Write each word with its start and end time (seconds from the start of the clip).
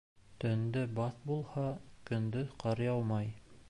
Төндә 0.43 0.81
бәҫ 1.01 1.21
булһа, 1.33 1.67
көндөҙ 2.11 2.53
ҡар 2.65 2.87
яумай. 2.91 3.35